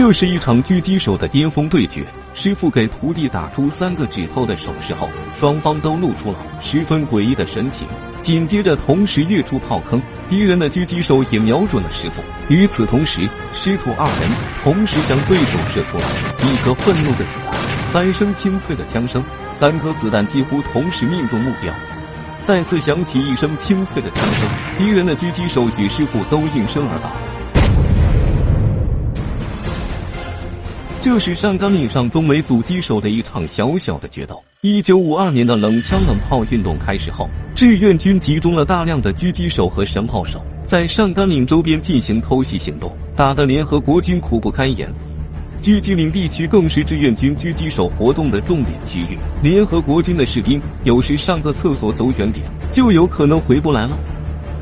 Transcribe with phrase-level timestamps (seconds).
[0.00, 2.06] 这是一场狙击手的巅峰对决。
[2.32, 7.84] 师傅给徒弟打出三个指头的手势后，双方都露出了十分诡异的神情。
[8.20, 12.22] 紧接着，同时跃出炮坑，敌人的狙击手也瞄准了师傅。
[12.46, 14.30] 与此同时，师徒二人
[14.62, 16.04] 同时向对手射出了
[16.44, 17.52] 一颗愤怒的子弹。
[17.90, 21.74] 三声清脆的枪声，三颗子弹几乎同时命中目标。
[22.44, 27.10] 再次响起一声清脆的枪声，敌人的狙击手与师傅都应声而倒。
[31.10, 34.44] 这是上甘岭上中美阻击手的一场小小的决斗。
[34.60, 44.92] 一九五二年的冷枪冷炮运动开始后，志愿军集中了大量的狙击手和神炮手，在上甘岭周边进行偷袭行动，打得联合国军苦不堪言。
[45.62, 53.98] 狙击岭地区更是志愿军狙击手活动的重点区域，联合国军的士兵有时上个厕所走远点，就有可能回不来了。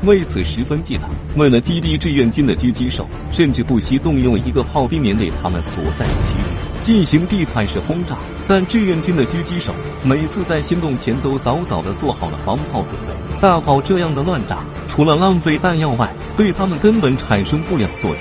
[0.03, 1.01] 为此十分忌惮，
[1.35, 8.15] 为了击毙志愿军的狙击手，甚至不惜动用一个炮兵连对他们所在的区域进行地毯式轰炸。
[8.47, 18.19] 但志愿军的狙击手每次在行动前都早早的做好了防炮准备，大炮这样的乱炸，除了浪费弹药外，对他们根本产生不了作用。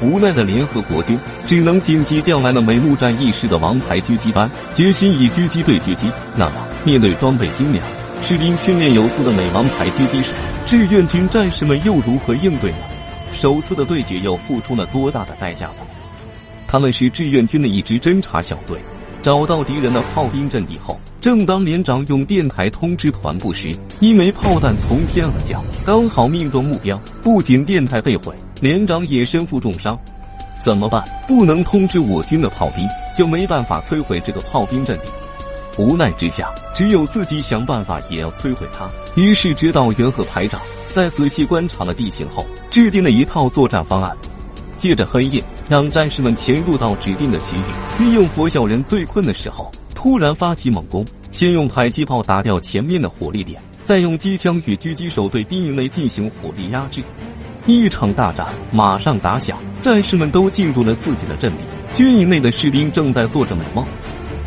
[0.00, 6.10] 无奈的联合国军只能紧急调来了美陆战一师的王牌狙击班，决心以狙击对狙击。
[6.36, 7.84] 那么，面对装备精良、
[8.22, 10.32] 士兵训练有素的美王牌狙击手，
[10.64, 12.78] 志愿军战士们又如何应对呢？
[13.32, 15.84] 首次的对决又付出了多大的代价呢？
[16.68, 18.78] 他们是志愿军的一支侦察小队，
[19.22, 26.98] 找到敌人的炮兵阵地后，正当连长用电台通知团部时，一枚炮弹从天而降，刚好命中目标。
[27.22, 29.98] 不仅电台被毁，连长也身负重伤。
[30.60, 31.04] 怎么办？
[31.26, 32.86] 不能通知我军的炮兵，
[33.18, 35.08] 就没办法摧毁这个炮兵阵地。
[35.78, 38.90] 无奈之下，只有自己想办法也要摧毁它。
[39.14, 44.16] 于是，指导员和排长在仔细观察了地形后，制定了一套作战方案。
[44.76, 51.06] 借着黑夜，让战士们潜入到指定的区域，利用佛小人最困的时候，突然发起猛攻。
[51.30, 57.02] 先用迫击炮打掉前面的火力点，再用机枪与狙击手对兵营内进行火力压制。
[57.64, 61.64] 一场大战马上打响，战士们都进入了自己的阵地。
[61.94, 63.86] 军营内的士兵正在做着美梦。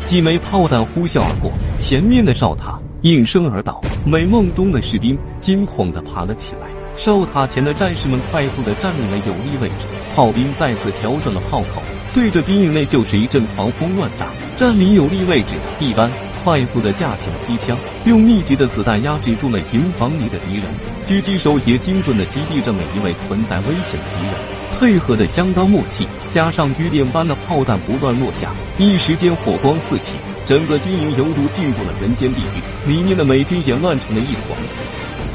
[0.06, 3.82] 几枚炮弹呼啸而过，前面的哨塔应声而倒。
[4.04, 6.68] 美梦中的士兵惊恐地爬了起来。
[6.96, 9.88] 哨塔前的战士们快速地占领了有利位置。
[10.14, 11.82] 炮兵再次调整了炮口，
[12.14, 14.28] 对着兵营内就是一阵狂轰乱炸。
[14.56, 16.08] 占领有利位置的一班
[16.44, 20.64] 快速地架起了机枪，用密集的子弹压制住了营房里的敌人。
[21.04, 24.55] 狙击手也精准地击毙这每一位存在危险的敌人。
[24.72, 34.58] 配合的相当默契，加上雨点般的炮弹不断落下，一时间火光四起，整个军营犹如进入了人间地狱，里面的美军也乱成了一团。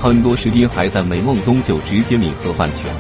[0.02, 2.94] 很多士兵还在美梦中就直接领盒饭去了。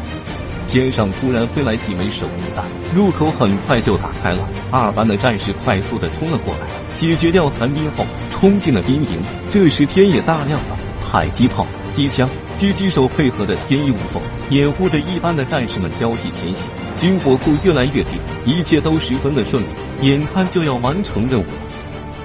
[0.67, 2.65] 天上突然飞来几枚手榴弹，
[2.95, 4.47] 入口很快就打开了。
[4.71, 9.21] 二班的战士快速的冲了过来，解决掉残兵后，冲进了兵营。
[9.51, 12.29] 这时天也大亮了，迫击炮、机枪。
[12.59, 16.67] 狙击手配合的天衣无缝，掩护着一班的战士们交替前行，
[16.99, 19.67] 军火库越来越近，一切都十分的顺利，
[20.01, 21.53] 眼看就要完成任务了。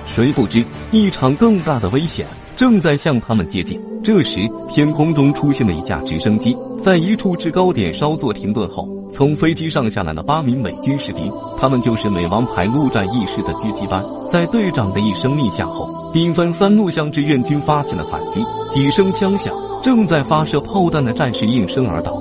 [0.07, 2.27] 谁不知一场更大的危险
[2.57, 3.81] 正在向他们接近。
[4.03, 14.05] 这时，天空中出现了一架直升机，在一处制高点稍作停顿后，从飞机上下来了八名美军士兵，他们就是美王牌陆战一师的狙击班。
[14.29, 18.41] 在队长的一声令下后，兵分三路向志愿军发起了反击。
[18.71, 19.55] 几声枪响。
[19.83, 22.21] 正在发射炮弹的战士应声而倒，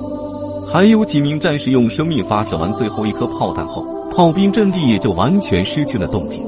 [0.64, 6.40] 还有几名战士用生命发射完最后一颗炮弹后，炮兵阵地也就完全失去了动静。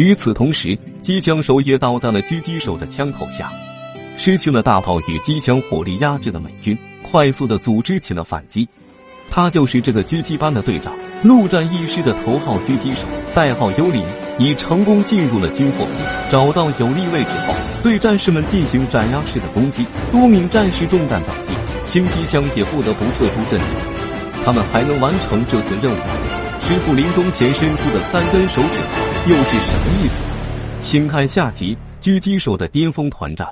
[0.00, 3.52] 与此同时，机枪手也倒在了狙击手的枪口下，
[4.16, 8.66] 失去了大炮与机枪火力压制的美军，快速的组织起了反击。
[9.28, 10.94] 他就是这个狙击班的队长。
[11.22, 14.02] 陆战一师的头号狙击手，代号幽灵，
[14.38, 15.90] 已成功进入了军火库，
[16.30, 17.52] 找到有利位置后，
[17.82, 21.52] 对战士们进行斩压式的攻击，多名战士中弹倒地，
[21.84, 23.66] 轻机枪也不得不撤出阵地。
[24.46, 26.04] 他们还能完成这次任务吗？
[26.66, 30.24] 师傅临终前伸出的三根手指头又是什么意思？
[30.80, 33.46] 请看下集《狙击手的巅峰团战》。